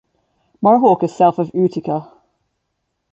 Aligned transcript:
Mohawk 0.63 1.03
is 1.03 1.15
south 1.15 1.37
of 1.37 1.51
Utica. 1.53 2.11